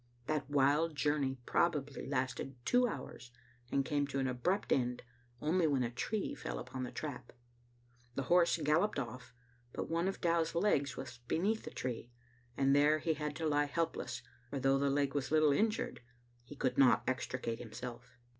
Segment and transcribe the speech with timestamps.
[0.25, 3.29] That wild journey probably lasted two hours,
[3.71, 5.03] and came to an abrupt end
[5.39, 7.31] only when a tree fell upon the trap.
[8.15, 9.35] The horse gal loped off,
[9.73, 12.09] but one of Dow's legs was beneath the tree,
[12.57, 16.01] and there he had to lie helpless, for though the leg was little injured,
[16.43, 18.17] he could not extricate himself.